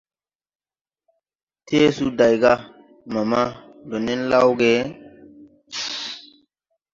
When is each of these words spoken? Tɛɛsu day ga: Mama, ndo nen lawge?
Tɛɛsu 1.65 2.05
day 2.17 2.35
ga: 2.41 2.53
Mama, 3.13 3.41
ndo 3.85 3.97
nen 4.05 4.21
lawge? 4.31 4.71